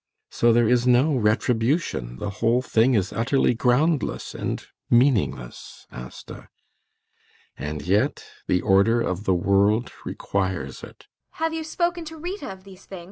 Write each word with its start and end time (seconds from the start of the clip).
So 0.31 0.51
there 0.51 0.67
is 0.67 0.87
no 0.87 1.15
retribution; 1.15 2.17
the 2.17 2.31
whole 2.41 2.63
thing 2.63 2.95
is 2.95 3.13
utterly 3.13 3.53
groundless 3.53 4.33
and 4.33 4.65
meaningless, 4.89 5.85
Asta. 5.91 6.49
And 7.55 7.83
yet 7.83 8.25
the 8.47 8.63
order 8.63 8.99
of 8.99 9.25
the 9.25 9.35
world 9.35 9.91
requires 10.03 10.83
it. 10.83 11.05